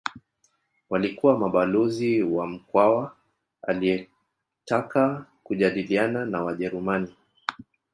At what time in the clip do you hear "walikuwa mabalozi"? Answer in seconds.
0.89-2.23